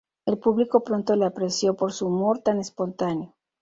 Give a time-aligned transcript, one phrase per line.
[0.25, 3.35] El público pronto le apreció por su humor tan espontáneo.